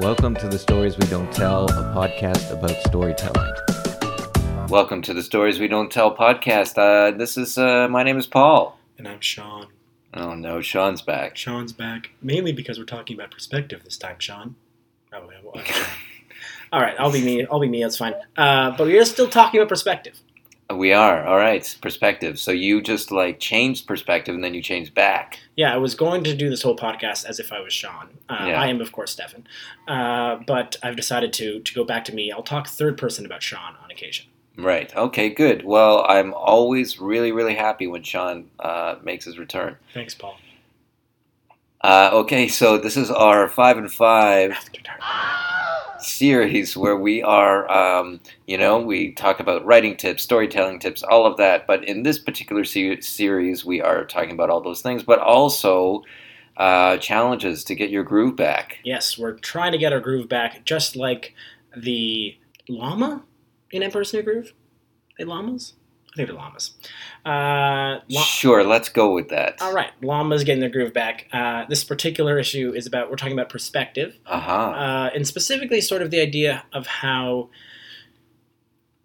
[0.00, 3.52] Welcome to the Stories We Don't Tell, a podcast about storytelling.
[4.70, 6.78] Welcome to the Stories We Don't Tell podcast.
[6.78, 8.78] Uh, this is uh, my name is Paul.
[8.96, 9.66] And I'm Sean.
[10.14, 11.36] Oh no, Sean's back.
[11.36, 14.56] Sean's back, mainly because we're talking about perspective this time, Sean.
[15.12, 15.62] Oh, well.
[16.72, 17.44] All right, I'll be me.
[17.44, 17.82] I'll be me.
[17.82, 18.14] That's fine.
[18.38, 20.18] Uh, but we are still talking about perspective.
[20.74, 21.76] We are all right.
[21.82, 22.38] Perspective.
[22.38, 25.38] So you just like changed perspective and then you changed back.
[25.56, 28.08] Yeah, I was going to do this whole podcast as if I was Sean.
[28.28, 28.60] Uh, Yeah.
[28.60, 29.46] I am, of course, Stefan.
[29.88, 32.30] Uh, but I've decided to to go back to me.
[32.32, 34.26] I'll talk third person about Sean on occasion.
[34.56, 34.94] Right.
[34.94, 35.30] Okay.
[35.30, 35.64] Good.
[35.64, 39.76] Well, I'm always really, really happy when Sean uh, makes his return.
[39.94, 40.36] Thanks, Paul.
[41.80, 42.46] Uh, okay.
[42.48, 45.00] So this is our five and five After dark.
[46.02, 51.26] Series where we are, um, you know, we talk about writing tips, storytelling tips, all
[51.26, 51.66] of that.
[51.66, 56.02] But in this particular se- series, we are talking about all those things, but also
[56.56, 58.78] uh, challenges to get your groove back.
[58.84, 61.34] Yes, we're trying to get our groove back, just like
[61.76, 62.36] the
[62.68, 63.24] llama
[63.70, 64.52] in Emperor's New Groove.
[65.18, 65.74] They llamas?
[66.12, 66.72] I think they're llamas.
[67.24, 69.62] Uh, la- Sure, let's go with that.
[69.62, 71.26] All right, llamas getting their groove back.
[71.32, 74.52] Uh, this particular issue is about we're talking about perspective, Uh huh.
[74.52, 77.50] uh, and specifically sort of the idea of how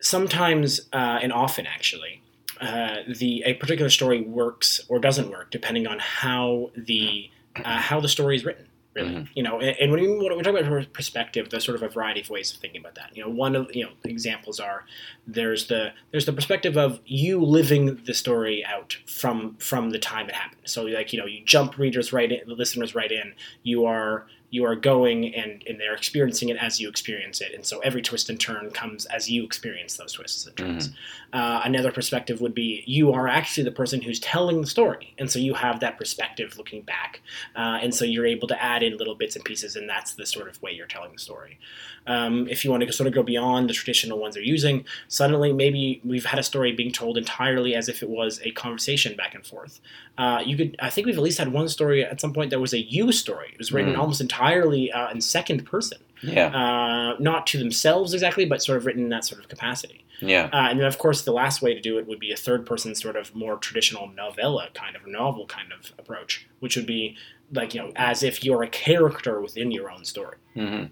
[0.00, 2.22] sometimes uh, and often actually
[2.60, 8.00] uh, the a particular story works or doesn't work depending on how the uh, how
[8.00, 8.66] the story is written.
[8.94, 9.28] Really, Mhm.
[9.34, 11.88] you know, and, and when we when we talk about perspective, there's sort of a
[11.88, 13.10] variety of ways of thinking about that.
[13.16, 14.84] You know, one of you know examples are
[15.26, 20.28] there's the there's the perspective of you living the story out from from the time
[20.28, 20.60] it happened.
[20.64, 23.32] So like you know you jump readers right in, listeners right in.
[23.62, 27.64] You are you are going and and they're experiencing it as you experience it, and
[27.66, 30.90] so every twist and turn comes as you experience those twists and turns.
[31.32, 35.30] Uh, another perspective would be you are actually the person who's telling the story, and
[35.32, 37.20] so you have that perspective looking back,
[37.56, 40.26] uh, and so you're able to add in little bits and pieces, and that's the
[40.26, 41.58] sort of way you're telling the story.
[42.06, 45.52] Um, if you want to sort of go beyond the traditional ones they're using, suddenly
[45.52, 49.34] maybe we've had a story being told entirely as if it was a conversation back
[49.34, 49.80] and forth.
[50.18, 52.60] Uh, you could, I think we've at least had one story at some point that
[52.60, 53.50] was a you story.
[53.52, 53.98] It was written Mm.
[53.98, 56.46] almost entirely uh, in second person, Yeah.
[56.46, 60.04] uh, not to themselves exactly, but sort of written in that sort of capacity.
[60.20, 60.48] Yeah.
[60.52, 62.64] Uh, and then, of course, the last way to do it would be a third
[62.64, 67.16] person, sort of more traditional novella kind of novel kind of approach, which would be
[67.52, 70.36] like, you know, as if you're a character within your own story.
[70.54, 70.84] hmm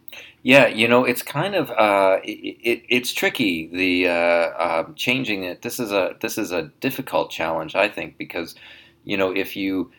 [0.43, 3.69] Yeah, you know, it's kind of uh, it, it, it's tricky.
[3.72, 5.62] The uh, um changing it.
[5.62, 8.55] This is a this is a difficult challenge, I think, because
[9.05, 9.91] you know if you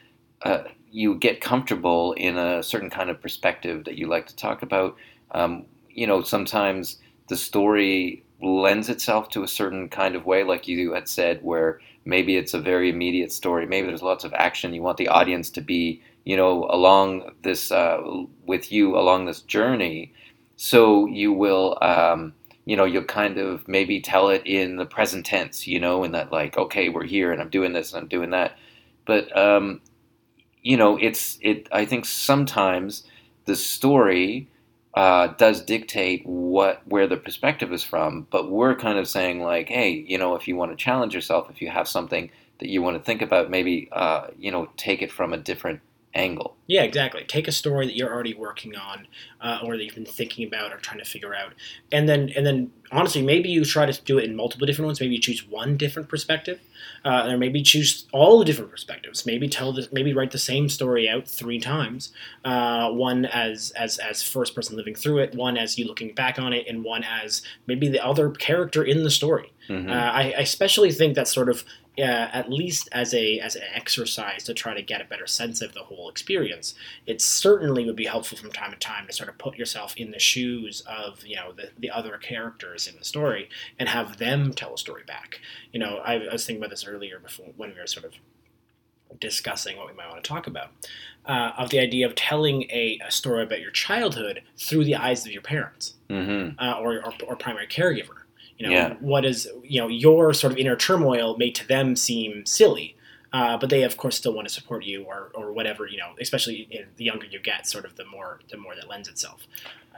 [0.44, 4.62] uh, you get comfortable in a certain kind of perspective that you like to talk
[4.62, 4.96] about,
[5.32, 10.68] um, you know, sometimes the story lends itself to a certain kind of way, like
[10.68, 13.66] you had said, where maybe it's a very immediate story.
[13.66, 14.74] Maybe there's lots of action.
[14.74, 18.02] You want the audience to be, you know, along this uh,
[18.46, 20.14] with you along this journey.
[20.58, 22.34] So you will, um,
[22.66, 26.12] you know, you'll kind of maybe tell it in the present tense, you know, in
[26.12, 28.58] that like, okay, we're here and I'm doing this and I'm doing that.
[29.06, 29.82] But um,
[30.62, 31.68] you know, it's it.
[31.72, 33.04] I think sometimes
[33.46, 34.48] the story
[34.94, 39.70] uh, does dictate what where the perspective is from, but we're kind of saying like,
[39.70, 42.30] hey, you know, if you want to challenge yourself, if you have something
[42.60, 45.82] that you want to think about, maybe uh, you know, take it from a different
[46.14, 46.56] angle.
[46.68, 47.24] Yeah, exactly.
[47.26, 49.08] Take a story that you're already working on,
[49.42, 51.54] uh, or that you've been thinking about or trying to figure out,
[51.92, 55.00] and then and then honestly, maybe you try to do it in multiple different ones.
[55.00, 56.60] Maybe you choose one different perspective,
[57.06, 59.26] uh, or maybe choose all the different perspectives.
[59.26, 62.12] Maybe tell this, maybe write the same story out three times.
[62.46, 66.40] Uh, one as as as first person living through it, one as you looking back
[66.40, 69.52] on it, and one as maybe the other character in the story.
[69.70, 69.90] Mhm.
[69.90, 71.64] Uh, I, I especially think that sort of
[71.98, 75.62] uh, at least as a as an exercise to try to get a better sense
[75.62, 76.74] of the whole experience.
[77.06, 80.12] It certainly would be helpful from time to time to sort of put yourself in
[80.12, 84.54] the shoes of you know the, the other characters in the story and have them
[84.54, 85.42] tell a story back.
[85.74, 88.14] You know, I, I was thinking about this earlier before when we were sort of
[89.20, 90.70] discussing what we might want to talk about
[91.26, 95.26] uh, of the idea of telling a, a story about your childhood through the eyes
[95.26, 96.56] of your parents Mhm.
[96.58, 98.21] uh, or, or, or primary caregiver.
[98.62, 98.94] You know, Yeah.
[99.00, 102.96] what is you know your sort of inner turmoil may to them seem silly,
[103.34, 105.88] uh, but they of course still want to support you or, or whatever.
[105.88, 108.88] You know, especially in, the younger you get, sort of the more the more that
[108.88, 109.48] lends itself,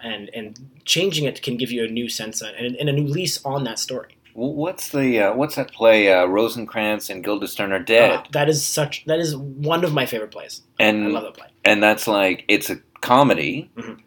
[0.01, 3.05] and and changing it can give you a new sense of, and, and a new
[3.07, 4.15] lease on that story.
[4.33, 6.11] What's the uh, what's that play?
[6.13, 10.05] Uh, Rosencrantz and Guildenstern are dead, Uh, that is such that is one of my
[10.05, 10.61] favorite plays.
[10.79, 11.47] I and love that play.
[11.65, 13.99] and that's like it's a comedy, Mhm.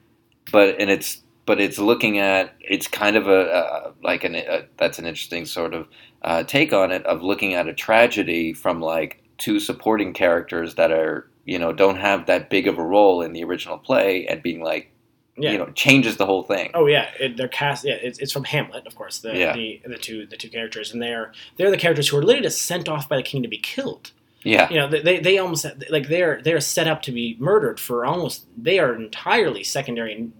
[0.50, 4.66] but and it's but it's looking at it's kind of a, uh like an a,
[4.76, 5.88] that's an interesting sort of
[6.22, 10.90] uh, take on it of looking at a tragedy from like two supporting characters that
[10.90, 14.43] are you know don't have that big of a role in the original play and
[14.43, 14.90] being like
[15.38, 15.52] Yeah.
[15.52, 16.70] you know changes the whole thing.
[16.75, 17.84] Oh yeah, it, they're cast.
[17.84, 19.19] Yeah, it's, it's from Hamlet, of course.
[19.19, 19.52] The, Yeah.
[19.54, 22.62] the the two the two characters, and they're they're the characters who are literally just
[22.62, 24.12] sent off by the king to be killed.
[24.54, 27.78] Yeah, You know, they- they they almost like they're they're set up to be murdered
[27.81, 28.44] for almost.
[28.56, 30.32] They are entirely secondary and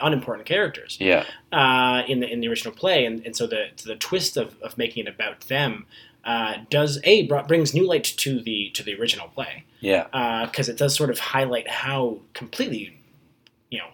[0.00, 0.96] unimportant characters.
[1.00, 4.48] Yeah, uh, in the in the original play, and, and so the the twist of,
[4.62, 5.86] of making it about them
[6.24, 9.64] uh, does a brings new light to the to the original play.
[9.80, 12.98] Yeah, because it does sort of highlight how completely,
[13.70, 13.88] you know,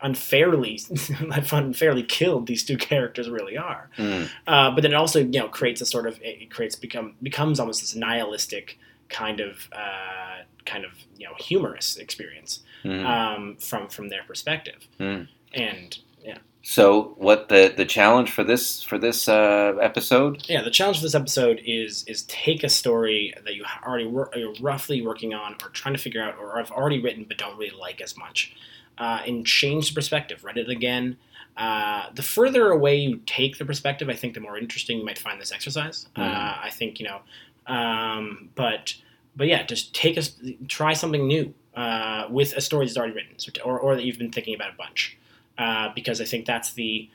[0.00, 0.80] unfairly
[1.52, 3.90] unfairly killed these two characters really are.
[3.96, 7.14] mm, Uh, but then it also you know creates a sort of it creates become
[7.22, 8.78] becomes almost this nihilistic
[9.08, 13.04] kind of uh, kind of you know humorous experience mm.
[13.04, 14.86] um, from from their perspective.
[14.98, 15.28] Mm.
[15.52, 20.48] And yeah, So what the the challenge for this for this uh, episode?
[20.48, 20.62] yeah.
[20.62, 24.54] The challenge for this episode is is take a story that you already wor- you're
[24.60, 27.76] roughly working on or trying to figure out or have already written but don't really
[27.76, 28.54] like as much,
[28.98, 30.42] uh, and change the perspective.
[30.44, 31.16] Read it again.
[31.56, 35.18] Uh, the further away you take the perspective, I think the more interesting you might
[35.18, 36.08] find this exercise.
[36.16, 37.20] Uh, I think you know,
[37.66, 38.94] um, but
[39.36, 40.38] but yeah, just take a s-
[40.68, 44.30] try something new uh, with a story that's already written, or or that you've been
[44.32, 45.16] thinking about a bunch,
[45.58, 47.08] uh, because I think that's the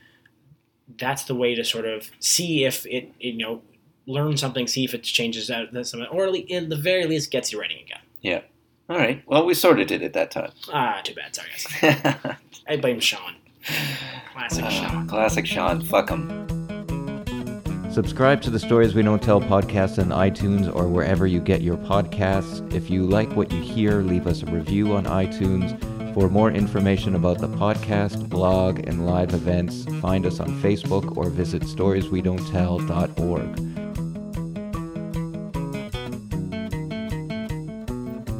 [0.97, 3.61] that's the way to sort of see if it, you know
[4.07, 6.33] learn something, see if it changes out that something, or at
[6.69, 7.99] the very least gets you writing again.
[8.21, 8.41] Yeah.
[8.89, 9.21] All right.
[9.27, 10.51] Well, we sort of did it that time.
[10.73, 11.35] Ah, too bad.
[11.35, 11.47] Sorry,
[11.83, 12.35] guys.
[12.67, 13.35] I blame Sean.
[14.33, 15.07] Classic Ah, Sean.
[15.07, 15.81] Classic Sean.
[15.83, 16.58] Fuck him.
[17.91, 21.75] Subscribe to the Stories We Don't Tell podcast on iTunes or wherever you get your
[21.75, 22.71] podcasts.
[22.71, 25.75] If you like what you hear, leave us a review on iTunes.
[26.13, 31.31] For more information about the podcast, blog, and live events, find us on Facebook or
[31.31, 33.55] visit storieswedon'ttell.org.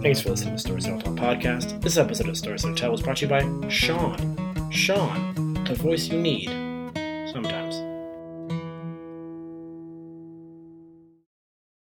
[0.04, 1.82] Thanks for listening to Stories We Don't Tell podcast.
[1.82, 4.72] This episode of Stories We Don't Tell was brought to you by Sean.
[4.72, 6.59] Sean, the voice you need.